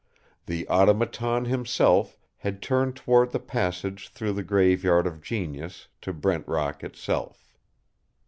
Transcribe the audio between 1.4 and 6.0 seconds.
himself had turned toward the passage through the Graveyard of Genius